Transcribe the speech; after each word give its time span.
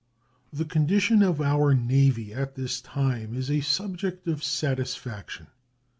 The 0.51 0.65
condition 0.65 1.21
of 1.21 1.39
our 1.41 1.75
Navy 1.75 2.33
at 2.33 2.55
this 2.55 2.81
time 2.81 3.35
is 3.35 3.51
a 3.51 3.61
subject 3.61 4.27
of 4.27 4.43
satisfaction. 4.43 5.45